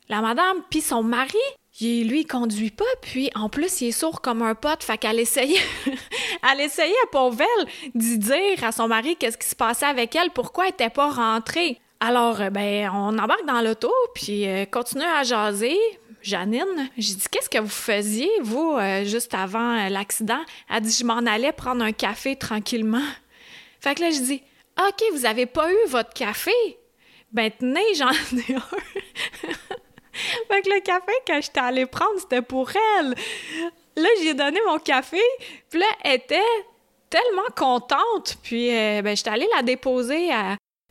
La 0.09 0.21
madame, 0.21 0.57
puis 0.69 0.81
son 0.81 1.03
mari, 1.03 1.37
il, 1.81 2.07
lui, 2.07 2.21
il 2.21 2.25
conduit 2.25 2.71
pas, 2.71 2.85
puis 3.01 3.29
en 3.35 3.49
plus, 3.49 3.81
il 3.81 3.87
est 3.87 3.91
sourd 3.91 4.21
comme 4.21 4.41
un 4.41 4.55
pote, 4.55 4.83
fait 4.83 4.97
qu'elle 4.97 5.19
essayait, 5.19 5.59
elle 6.51 6.61
essayait, 6.61 6.93
pauvre 7.11 7.41
elle, 7.41 7.67
d'y 7.93 8.17
dire 8.17 8.63
à 8.63 8.71
son 8.71 8.87
mari 8.87 9.15
qu'est-ce 9.17 9.37
qui 9.37 9.47
se 9.47 9.55
passait 9.55 9.85
avec 9.85 10.15
elle, 10.15 10.29
pourquoi 10.31 10.65
elle 10.65 10.71
était 10.71 10.89
pas 10.89 11.09
rentrée. 11.09 11.79
Alors, 11.99 12.41
euh, 12.41 12.49
ben, 12.49 12.89
on 12.93 13.17
embarque 13.17 13.45
dans 13.45 13.61
l'auto, 13.61 13.91
puis 14.13 14.47
euh, 14.47 14.65
continue 14.65 15.03
à 15.03 15.23
jaser. 15.23 15.77
Janine, 16.21 16.89
j'ai 16.97 17.13
dit 17.13 17.25
qu'est-ce 17.29 17.49
que 17.49 17.59
vous 17.59 17.67
faisiez, 17.67 18.29
vous, 18.41 18.75
euh, 18.77 19.03
juste 19.05 19.33
avant 19.33 19.87
l'accident? 19.89 20.41
Elle 20.69 20.81
dit 20.81 20.95
je 20.99 21.05
m'en 21.05 21.17
allais 21.17 21.51
prendre 21.51 21.83
un 21.83 21.91
café 21.91 22.35
tranquillement. 22.35 23.05
Fait 23.79 23.95
que 23.95 24.01
là, 24.01 24.09
je 24.09 24.19
dis 24.19 24.41
OK, 24.79 25.03
vous 25.13 25.25
avez 25.25 25.45
pas 25.45 25.71
eu 25.71 25.87
votre 25.87 26.13
café? 26.13 26.51
Ben 27.31 27.51
tenez, 27.57 27.93
j'en 27.95 28.09
ai 28.11 28.55
un. 28.55 28.61
fait 30.47 30.61
que 30.61 30.69
le 30.69 30.81
café 30.81 31.11
que 31.25 31.41
j'étais 31.41 31.59
allée 31.59 31.85
prendre, 31.85 32.19
c'était 32.19 32.41
pour 32.41 32.69
elle. 32.99 33.15
Là, 33.95 34.09
j'ai 34.21 34.33
donné 34.33 34.59
mon 34.67 34.77
café, 34.79 35.21
puis 35.69 35.79
là, 35.79 35.85
elle 36.03 36.15
était 36.15 36.41
tellement 37.09 37.47
contente. 37.55 38.37
Puis, 38.43 38.75
euh, 38.75 39.01
ben, 39.01 39.15
j'étais 39.15 39.29
allée 39.29 39.47
la 39.55 39.61
déposer 39.61 40.31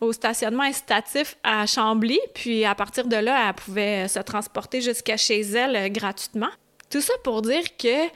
au 0.00 0.12
stationnement 0.12 0.62
incitatif 0.62 1.36
à 1.42 1.66
Chambly. 1.66 2.18
Puis, 2.34 2.64
à 2.64 2.74
partir 2.74 3.06
de 3.06 3.16
là, 3.16 3.48
elle 3.48 3.54
pouvait 3.54 4.08
se 4.08 4.20
transporter 4.20 4.80
jusqu'à 4.80 5.16
chez 5.16 5.40
elle 5.40 5.76
euh, 5.76 5.88
gratuitement. 5.88 6.50
Tout 6.90 7.00
ça 7.00 7.12
pour 7.22 7.42
dire 7.42 7.76
que, 7.76 8.06
tu 8.06 8.12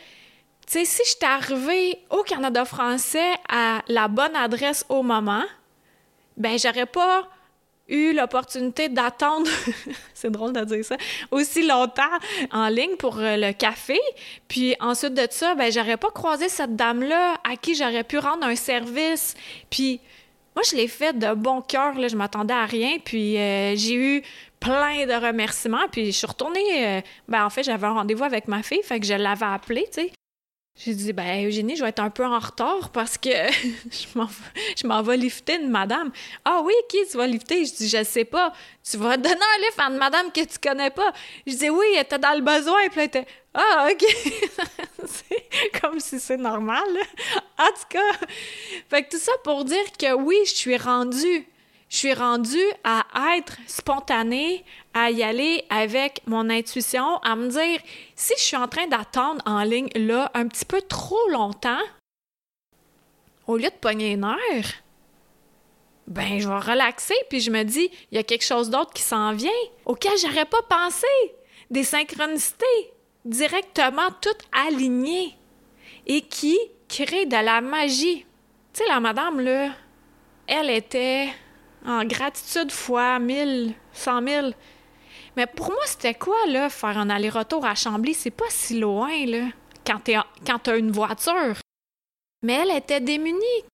sais, 0.66 0.84
si 0.84 1.02
j'étais 1.06 1.26
arrivée 1.26 1.98
au 2.10 2.22
Canada 2.22 2.64
français 2.64 3.32
à 3.48 3.82
la 3.88 4.08
bonne 4.08 4.36
adresse 4.36 4.84
au 4.88 5.02
moment, 5.02 5.44
ben, 6.36 6.58
j'aurais 6.58 6.86
pas 6.86 7.28
eu 7.88 8.12
l'opportunité 8.12 8.88
d'attendre, 8.88 9.50
c'est 10.14 10.30
drôle 10.30 10.52
de 10.52 10.64
dire 10.64 10.84
ça, 10.84 10.96
aussi 11.30 11.66
longtemps 11.66 12.02
en 12.52 12.68
ligne 12.68 12.96
pour 12.96 13.18
euh, 13.18 13.36
le 13.36 13.52
café. 13.52 13.98
Puis 14.46 14.74
ensuite 14.80 15.14
de 15.14 15.26
ça, 15.30 15.54
ben 15.54 15.72
j'aurais 15.72 15.96
pas 15.96 16.10
croisé 16.10 16.48
cette 16.48 16.76
dame-là 16.76 17.40
à 17.44 17.56
qui 17.56 17.74
j'aurais 17.74 18.04
pu 18.04 18.18
rendre 18.18 18.44
un 18.44 18.56
service. 18.56 19.34
Puis 19.70 20.00
moi, 20.54 20.62
je 20.68 20.76
l'ai 20.76 20.88
fait 20.88 21.16
de 21.16 21.34
bon 21.34 21.60
cœur, 21.60 21.94
là, 21.94 22.08
je 22.08 22.16
m'attendais 22.16 22.54
à 22.54 22.66
rien. 22.66 22.98
Puis 23.04 23.38
euh, 23.38 23.76
j'ai 23.76 23.94
eu 23.94 24.22
plein 24.60 25.06
de 25.06 25.14
remerciements. 25.26 25.88
Puis 25.90 26.06
je 26.06 26.10
suis 26.18 26.26
retournée, 26.26 26.86
euh, 26.86 27.00
ben 27.28 27.44
en 27.44 27.50
fait, 27.50 27.62
j'avais 27.62 27.86
un 27.86 27.94
rendez-vous 27.94 28.24
avec 28.24 28.48
ma 28.48 28.62
fille, 28.62 28.82
fait 28.82 29.00
que 29.00 29.06
je 29.06 29.14
l'avais 29.14 29.46
appelée, 29.46 29.86
tu 29.92 30.02
sais. 30.02 30.12
J'ai 30.80 30.94
dit, 30.94 31.12
ben 31.12 31.44
Eugénie, 31.44 31.74
je 31.74 31.82
vais 31.82 31.88
être 31.88 31.98
un 31.98 32.08
peu 32.10 32.24
en 32.24 32.38
retard 32.38 32.90
parce 32.90 33.18
que 33.18 33.28
je 33.90 34.86
m'en 34.86 35.02
vais 35.02 35.16
lifter 35.16 35.56
une 35.56 35.70
madame. 35.70 36.12
Ah 36.44 36.60
oui, 36.64 36.72
qui 36.88 36.98
tu 37.10 37.16
vas 37.16 37.26
lifter? 37.26 37.64
Je 37.64 37.74
dis, 37.74 37.88
je 37.88 38.04
sais 38.04 38.24
pas. 38.24 38.52
Tu 38.88 38.96
vas 38.96 39.16
donner 39.16 39.34
un 39.34 39.60
lift 39.60 39.78
à 39.78 39.90
une 39.90 39.96
madame 39.96 40.30
que 40.30 40.44
tu 40.44 40.56
connais 40.62 40.90
pas. 40.90 41.12
Je 41.48 41.54
dis, 41.56 41.68
oui, 41.68 41.84
elle 41.96 42.02
était 42.02 42.18
dans 42.20 42.32
le 42.32 42.42
besoin. 42.42 42.88
Puis 42.90 43.00
elle 43.00 43.06
était, 43.06 43.26
ah, 43.54 43.88
OK. 43.90 44.04
comme 45.80 45.98
si 45.98 46.20
c'est 46.20 46.36
normal. 46.36 46.86
En 47.58 47.66
tout 47.66 47.88
cas, 47.88 48.12
fait 48.88 49.02
que 49.02 49.10
tout 49.10 49.18
ça 49.18 49.32
pour 49.42 49.64
dire 49.64 49.92
que 49.98 50.14
oui, 50.14 50.36
je 50.44 50.54
suis 50.54 50.76
rendue 50.76 51.44
je 51.88 51.96
suis 51.96 52.14
rendue 52.14 52.58
à 52.84 53.04
être 53.36 53.56
spontanée, 53.66 54.64
à 54.92 55.10
y 55.10 55.22
aller 55.22 55.64
avec 55.70 56.20
mon 56.26 56.50
intuition, 56.50 57.16
à 57.18 57.34
me 57.34 57.48
dire 57.48 57.80
si 58.14 58.34
je 58.36 58.42
suis 58.42 58.56
en 58.56 58.68
train 58.68 58.86
d'attendre 58.86 59.42
en 59.46 59.62
ligne 59.62 59.88
là 59.94 60.30
un 60.34 60.46
petit 60.48 60.66
peu 60.66 60.82
trop 60.82 61.28
longtemps, 61.30 61.82
au 63.46 63.56
lieu 63.56 63.70
de 63.70 63.78
pogner 63.80 64.10
les 64.10 64.16
nerfs, 64.16 64.82
ben 66.06 66.38
je 66.38 66.48
vais 66.48 66.58
relaxer 66.58 67.14
puis 67.30 67.40
je 67.40 67.50
me 67.50 67.62
dis 67.62 67.90
il 68.10 68.16
y 68.16 68.18
a 68.18 68.22
quelque 68.22 68.44
chose 68.44 68.70
d'autre 68.70 68.92
qui 68.92 69.02
s'en 69.02 69.32
vient 69.32 69.50
auquel 69.86 70.16
j'aurais 70.18 70.46
pas 70.46 70.62
pensé, 70.68 71.06
des 71.70 71.84
synchronicités 71.84 72.92
directement 73.24 74.10
toutes 74.20 74.44
alignées 74.52 75.34
et 76.06 76.20
qui 76.22 76.58
créent 76.88 77.26
de 77.26 77.32
la 77.32 77.60
magie. 77.60 78.24
Tu 78.72 78.82
sais 78.82 78.88
la 78.88 79.00
madame 79.00 79.40
là, 79.40 79.70
elle 80.46 80.70
était 80.70 81.28
en 81.88 82.04
gratitude 82.04 82.70
fois 82.70 83.18
1000, 83.18 83.74
100 83.92 84.26
000. 84.26 84.50
Mais 85.36 85.46
pour 85.46 85.66
moi, 85.66 85.82
c'était 85.86 86.14
quoi, 86.14 86.36
là, 86.48 86.68
faire 86.68 86.98
un 86.98 87.10
aller-retour 87.10 87.64
à 87.64 87.74
Chambly? 87.74 88.14
C'est 88.14 88.30
pas 88.30 88.48
si 88.48 88.78
loin, 88.78 89.26
là, 89.26 89.46
quand 89.86 90.58
t'as 90.62 90.78
une 90.78 90.92
voiture. 90.92 91.56
Mais 92.42 92.54
elle 92.54 92.76
était 92.76 93.00
démunie. 93.00 93.64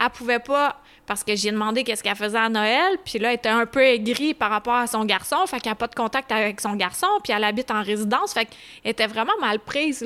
Elle 0.00 0.10
pouvait 0.10 0.38
pas, 0.38 0.80
parce 1.06 1.22
que 1.22 1.36
j'ai 1.36 1.50
demandé 1.50 1.84
qu'est-ce 1.84 2.02
qu'elle 2.02 2.16
faisait 2.16 2.38
à 2.38 2.48
Noël, 2.48 2.96
puis 3.04 3.18
là, 3.18 3.28
elle 3.28 3.36
était 3.36 3.50
un 3.50 3.66
peu 3.66 3.82
aigrie 3.82 4.32
par 4.32 4.50
rapport 4.50 4.74
à 4.74 4.86
son 4.86 5.04
garçon, 5.04 5.46
fait 5.46 5.60
qu'elle 5.60 5.72
n'a 5.72 5.76
pas 5.76 5.86
de 5.86 5.94
contact 5.94 6.32
avec 6.32 6.60
son 6.60 6.74
garçon, 6.76 7.06
puis 7.22 7.32
elle 7.34 7.44
habite 7.44 7.70
en 7.70 7.82
résidence, 7.82 8.32
fait 8.32 8.46
qu'elle 8.46 8.90
était 8.92 9.06
vraiment 9.06 9.36
mal 9.38 9.60
prise. 9.60 10.02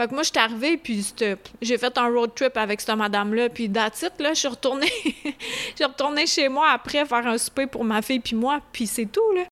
Fait 0.00 0.08
que 0.08 0.14
moi, 0.14 0.22
je 0.22 0.30
suis 0.30 0.38
arrivée, 0.38 0.78
puis 0.78 1.12
j'ai 1.60 1.76
fait 1.76 1.98
un 1.98 2.08
road 2.08 2.34
trip 2.34 2.56
avec 2.56 2.80
cette 2.80 2.96
madame-là, 2.96 3.50
puis 3.50 3.70
that's 3.70 4.00
là, 4.18 4.32
je 4.32 4.38
suis 4.38 4.48
retournée... 4.48 4.88
je 5.78 5.84
retournée 5.84 6.26
chez 6.26 6.48
moi 6.48 6.70
après 6.70 7.04
faire 7.04 7.26
un 7.26 7.36
souper 7.36 7.66
pour 7.66 7.84
ma 7.84 8.00
fille 8.00 8.20
puis 8.20 8.34
moi, 8.34 8.62
puis 8.72 8.86
c'est 8.86 9.04
tout, 9.04 9.30
là. 9.32 9.44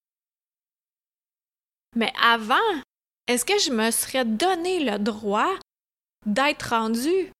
Mais 1.96 2.10
avant, 2.24 2.56
est-ce 3.26 3.44
que 3.44 3.58
je 3.58 3.70
me 3.70 3.90
serais 3.90 4.24
donné 4.24 4.80
le 4.80 4.98
droit 4.98 5.54
d'être 6.24 6.70
rendue? 6.70 7.30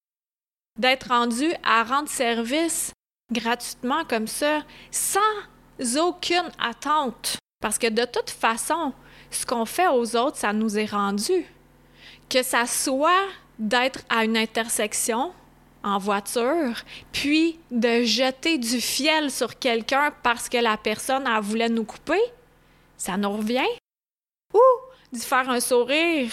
D'être 0.79 1.09
rendue 1.09 1.55
à 1.65 1.85
rendre 1.85 2.11
service 2.11 2.93
gratuitement 3.33 4.05
comme 4.05 4.27
ça, 4.27 4.67
sans 4.91 5.97
aucune 5.99 6.53
attente? 6.59 7.39
Parce 7.63 7.79
que 7.79 7.89
de 7.89 8.05
toute 8.05 8.29
façon, 8.29 8.93
ce 9.31 9.47
qu'on 9.47 9.65
fait 9.65 9.89
aux 9.89 10.15
autres, 10.15 10.37
ça 10.37 10.53
nous 10.53 10.79
est 10.79 10.85
rendu 10.85 11.47
que 12.29 12.43
ça 12.43 12.67
soit 12.67 13.27
d'être 13.59 14.01
à 14.09 14.25
une 14.25 14.37
intersection 14.37 15.33
en 15.83 15.99
voiture, 15.99 16.83
puis 17.13 17.59
de 17.71 18.03
jeter 18.03 18.59
du 18.59 18.81
fiel 18.81 19.31
sur 19.31 19.59
quelqu'un 19.59 20.13
parce 20.23 20.49
que 20.49 20.59
la 20.59 20.77
personne 20.77 21.27
a 21.27 21.41
voulu 21.41 21.69
nous 21.71 21.85
couper, 21.85 22.21
ça 22.97 23.17
nous 23.17 23.31
revient. 23.31 23.69
Ou 24.55 24.61
d'y 25.13 25.21
faire 25.21 25.49
un 25.49 25.61
sourire, 25.61 26.33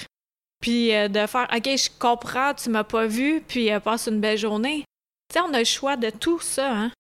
puis 0.62 0.94
euh, 0.94 1.08
de 1.08 1.26
faire 1.28 1.48
OK, 1.56 1.66
je 1.66 1.90
comprends, 2.00 2.54
tu 2.54 2.70
m'as 2.70 2.84
pas 2.84 3.06
vu, 3.06 3.42
puis 3.48 3.72
euh, 3.72 3.80
passe 3.80 4.08
une 4.08 4.20
belle 4.20 4.38
journée. 4.38 4.84
Tu 5.30 5.34
sais, 5.34 5.42
on 5.42 5.54
a 5.54 5.60
le 5.60 5.66
choix 5.66 5.96
de 5.96 6.10
tout 6.10 6.40
ça, 6.40 6.72
hein. 6.72 6.92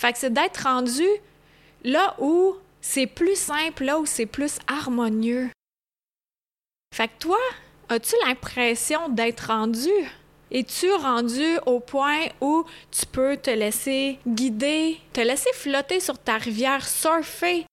Fait 0.00 0.12
que 0.12 0.18
c'est 0.18 0.32
d'être 0.32 0.64
rendu 0.64 1.06
là 1.84 2.14
où 2.18 2.56
c'est 2.80 3.06
plus 3.06 3.36
simple, 3.36 3.84
là 3.84 3.98
où 3.98 4.06
c'est 4.06 4.26
plus 4.26 4.58
harmonieux. 4.66 5.50
Fait 6.94 7.08
que 7.08 7.18
toi, 7.18 7.38
As-tu 7.88 8.14
l'impression 8.26 9.08
d'être 9.08 9.46
rendu? 9.46 9.90
Es-tu 10.50 10.92
rendu 10.92 11.58
au 11.66 11.78
point 11.78 12.26
où 12.40 12.64
tu 12.90 13.06
peux 13.06 13.36
te 13.36 13.50
laisser 13.50 14.18
guider, 14.26 14.98
te 15.12 15.20
laisser 15.20 15.50
flotter 15.54 16.00
sur 16.00 16.18
ta 16.18 16.36
rivière, 16.36 16.86
surfer? 16.86 17.64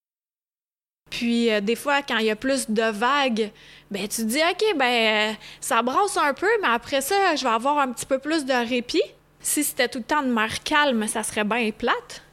Puis 1.10 1.52
euh, 1.52 1.62
des 1.62 1.76
fois, 1.76 2.04
quand 2.04 2.18
il 2.18 2.26
y 2.28 2.32
a 2.32 2.36
plus 2.36 2.70
de 2.70 2.84
vagues, 2.84 3.52
ben 3.90 4.08
tu 4.08 4.22
te 4.22 4.28
dis 4.28 4.40
OK, 4.40 4.78
ben 4.78 5.32
euh, 5.32 5.34
ça 5.60 5.82
brasse 5.82 6.18
un 6.18 6.34
peu, 6.34 6.50
mais 6.62 6.70
après 6.70 7.02
ça, 7.02 7.36
je 7.36 7.44
vais 7.44 7.54
avoir 7.54 7.80
un 7.80 7.92
petit 7.92 8.06
peu 8.06 8.20
plus 8.20 8.46
de 8.46 8.54
répit. 8.54 9.04
Si 9.40 9.64
c'était 9.64 9.88
tout 9.88 10.00
le 10.00 10.04
temps 10.04 10.24
de 10.24 10.32
mer 10.32 10.62
calme, 10.64 11.08
ça 11.08 11.24
serait 11.24 11.44
bien 11.44 11.72
plate. 11.72 12.24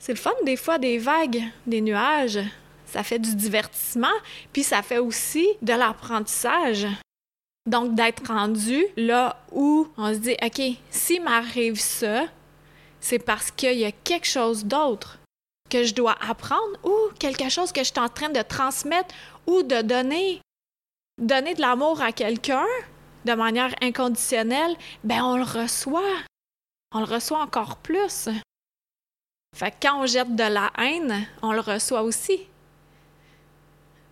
C'est 0.00 0.12
le 0.12 0.18
fun 0.18 0.34
des 0.44 0.56
fois 0.56 0.78
des 0.78 0.98
vagues, 0.98 1.42
des 1.66 1.80
nuages. 1.80 2.40
Ça 2.96 3.02
fait 3.02 3.18
du 3.18 3.36
divertissement, 3.36 4.16
puis 4.54 4.62
ça 4.62 4.80
fait 4.80 4.96
aussi 4.96 5.46
de 5.60 5.74
l'apprentissage. 5.74 6.86
Donc, 7.66 7.94
d'être 7.94 8.26
rendu 8.28 8.86
là 8.96 9.36
où 9.52 9.86
on 9.98 10.14
se 10.14 10.18
dit, 10.18 10.36
OK, 10.42 10.62
s'il 10.88 11.22
m'arrive 11.22 11.78
ça, 11.78 12.24
c'est 12.98 13.18
parce 13.18 13.50
qu'il 13.50 13.76
y 13.76 13.84
a 13.84 13.92
quelque 13.92 14.26
chose 14.26 14.64
d'autre 14.64 15.18
que 15.68 15.84
je 15.84 15.92
dois 15.92 16.16
apprendre 16.26 16.78
ou 16.84 16.94
quelque 17.18 17.50
chose 17.50 17.70
que 17.70 17.80
je 17.80 17.90
suis 17.90 18.00
en 18.00 18.08
train 18.08 18.30
de 18.30 18.40
transmettre 18.40 19.14
ou 19.46 19.62
de 19.62 19.82
donner. 19.82 20.40
Donner 21.20 21.52
de 21.52 21.60
l'amour 21.60 22.00
à 22.00 22.12
quelqu'un 22.12 22.64
de 23.26 23.34
manière 23.34 23.74
inconditionnelle, 23.82 24.74
ben 25.04 25.22
on 25.22 25.36
le 25.36 25.44
reçoit. 25.44 26.16
On 26.94 27.00
le 27.00 27.12
reçoit 27.12 27.42
encore 27.42 27.76
plus. 27.76 28.30
Fait 29.54 29.70
que 29.70 29.76
quand 29.82 30.00
on 30.00 30.06
jette 30.06 30.34
de 30.34 30.44
la 30.44 30.70
haine, 30.78 31.26
on 31.42 31.52
le 31.52 31.60
reçoit 31.60 32.02
aussi. 32.02 32.48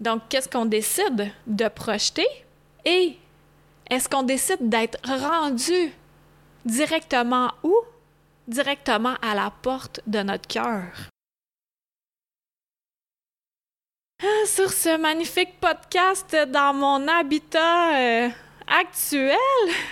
Donc, 0.05 0.25
qu'est-ce 0.29 0.51
qu'on 0.51 0.67
décide 0.67 1.33
de 1.47 1.67
projeter? 1.69 2.27
Et 2.85 3.17
est-ce 3.89 4.07
qu'on 4.07 4.23
décide 4.23 4.69
d'être 4.69 4.99
rendu 5.03 5.95
directement 6.67 7.51
où? 7.63 7.75
Directement 8.47 9.15
à 9.23 9.35
la 9.35 9.51
porte 9.63 10.03
de 10.07 10.19
notre 10.19 10.47
cœur. 10.47 11.09
Ah, 14.23 14.47
sur 14.47 14.71
ce 14.71 14.99
magnifique 14.99 15.59
podcast 15.59 16.37
dans 16.49 16.75
mon 16.75 17.09
habitat 17.09 17.97
euh, 17.97 18.29
actuel. 18.67 19.37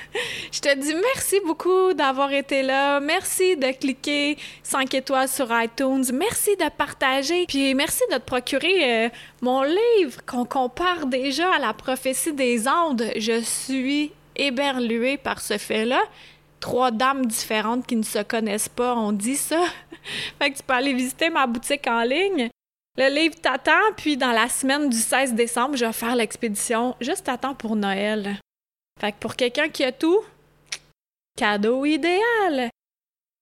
Je 0.53 0.61
te 0.61 0.75
dis 0.79 0.95
merci 0.95 1.41
beaucoup 1.45 1.93
d'avoir 1.95 2.33
été 2.33 2.63
là. 2.63 3.01
Merci 3.01 3.57
de 3.57 3.71
cliquer 3.73 4.37
5 4.63 4.95
étoiles 4.95 5.29
sur 5.29 5.49
iTunes. 5.51 6.05
Merci 6.13 6.57
de 6.57 6.69
partager. 6.71 7.47
Puis 7.47 7.75
merci 7.75 8.03
de 8.11 8.17
te 8.17 8.23
procurer 8.23 9.07
euh, 9.07 9.09
mon 9.41 9.63
livre 9.63 10.25
qu'on 10.27 10.45
compare 10.45 11.07
déjà 11.07 11.55
à 11.55 11.59
la 11.59 11.73
prophétie 11.73 12.33
des 12.33 12.67
ondes. 12.69 13.05
Je 13.17 13.41
suis 13.41 14.13
éberluée 14.37 15.19
par 15.19 15.41
ce 15.41 15.59
fait-là. 15.59 16.01
Trois 16.61 16.91
dames 16.91 17.27
différentes 17.27 17.87
qui 17.87 17.97
ne 17.97 18.05
se 18.05 18.23
connaissent 18.23 18.69
pas 18.69 18.95
ont 18.95 19.13
dit 19.13 19.37
ça. 19.37 19.63
fait 20.39 20.51
que 20.51 20.57
tu 20.59 20.63
peux 20.63 20.75
aller 20.75 20.93
visiter 20.93 21.29
ma 21.29 21.47
boutique 21.47 21.87
en 21.87 22.03
ligne. 22.03 22.49
Le 22.99 23.09
livre 23.09 23.37
t'attend, 23.41 23.93
puis 23.97 24.19
dans 24.19 24.33
la 24.33 24.51
semaine 24.51 24.91
du 24.91 24.99
16 24.99 25.33
décembre, 25.33 25.77
je 25.77 25.87
vais 25.87 25.95
faire 25.95 26.15
l'expédition 26.15 26.95
juste 27.01 27.27
à 27.29 27.39
pour 27.39 27.75
Noël. 27.75 28.39
Fait 29.01 29.13
que 29.13 29.19
pour 29.19 29.37
quelqu'un 29.37 29.69
qui 29.69 29.85
a 29.85 29.93
tout, 29.93 30.21
cadeau 31.37 31.85
idéal. 31.85 32.71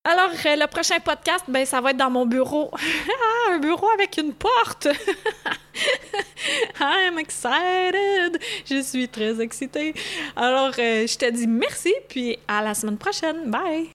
Alors, 0.04 0.30
euh, 0.46 0.56
le 0.56 0.66
prochain 0.66 0.98
podcast, 0.98 1.44
ben, 1.46 1.66
ça 1.66 1.80
va 1.80 1.90
être 1.90 1.98
dans 1.98 2.10
mon 2.10 2.26
bureau. 2.26 2.70
Ah, 2.80 3.54
un 3.54 3.58
bureau 3.58 3.88
avec 3.94 4.16
une 4.18 4.32
porte! 4.32 4.88
I'm 6.80 7.18
excited! 7.18 8.40
Je 8.64 8.82
suis 8.82 9.08
très 9.08 9.40
excitée. 9.40 9.94
Alors, 10.36 10.72
euh, 10.78 11.06
je 11.06 11.16
te 11.16 11.30
dis 11.30 11.46
merci, 11.46 11.92
puis 12.08 12.38
à 12.48 12.62
la 12.62 12.74
semaine 12.74 12.96
prochaine. 12.96 13.50
Bye! 13.50 13.90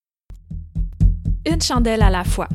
Une 1.46 1.62
chandelle 1.62 2.04
à 2.04 2.10
la 2.10 2.24
fois. 2.24 2.48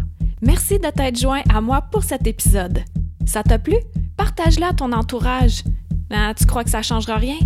Merci 0.42 0.78
de 0.78 0.90
t'être 0.90 1.18
joint 1.18 1.42
à 1.52 1.60
moi 1.60 1.82
pour 1.82 2.04
cet 2.04 2.26
épisode. 2.26 2.84
Ça 3.26 3.42
t'a 3.42 3.58
plu? 3.58 3.76
Partage-le 4.16 4.64
à 4.64 4.72
ton 4.72 4.92
entourage. 4.92 5.62
Ben, 6.08 6.34
tu 6.34 6.44
crois 6.46 6.64
que 6.64 6.70
ça 6.70 6.82
changera 6.82 7.16
rien? 7.16 7.38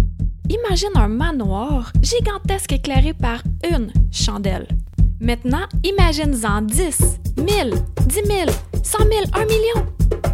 Imagine 0.50 0.90
un 0.96 1.08
manoir 1.08 1.90
gigantesque 2.02 2.72
éclairé 2.72 3.14
par 3.14 3.42
une 3.70 3.90
chandelle. 4.12 4.68
Maintenant, 5.20 5.66
imagine-en 5.82 6.62
10, 6.62 7.18
1000, 7.38 7.74
10 8.06 8.14
000, 8.14 8.50
100 8.82 8.98
000, 8.98 9.10
1 9.32 9.40
million. 9.46 9.86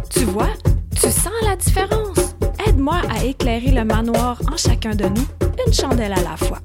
Tu 0.09 0.25
vois, 0.25 0.49
tu 0.93 1.09
sens 1.09 1.31
la 1.45 1.55
différence. 1.55 2.35
Aide-moi 2.67 3.01
à 3.09 3.23
éclairer 3.23 3.71
le 3.71 3.85
manoir 3.85 4.41
en 4.51 4.57
chacun 4.57 4.95
de 4.95 5.05
nous, 5.05 5.25
une 5.65 5.73
chandelle 5.73 6.13
à 6.13 6.21
la 6.21 6.35
fois. 6.35 6.59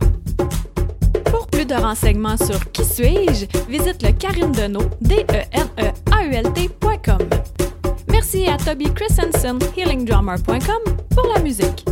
Pour 1.31 1.47
plus 1.47 1.67
de 1.67 1.75
renseignements 1.75 2.37
sur 2.37 2.73
Qui 2.73 2.85
suis-je, 2.85 3.47
visite 3.69 4.03
le 4.03 4.11
Karine 4.13 4.51
Deneau, 4.51 4.83
d 5.01 5.25
e 5.31 5.43
n 5.53 5.69
e 5.79 5.93
a 6.11 6.25
u 6.25 6.35
l 6.35 6.53
Merci 8.11 8.49
à 8.49 8.57
Toby 8.57 8.93
Christensen, 8.93 9.59
healingdrummer.com, 9.77 10.97
pour 11.15 11.33
la 11.33 11.41
musique. 11.43 11.85